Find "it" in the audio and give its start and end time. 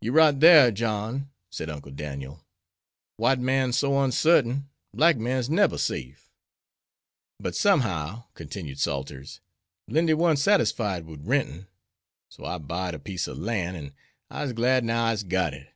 15.52-15.66